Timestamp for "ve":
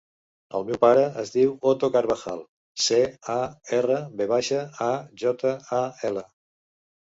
4.23-4.27